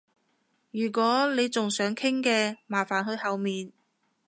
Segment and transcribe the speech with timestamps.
[0.71, 3.71] 如果你仲想傾嘅，麻煩去後面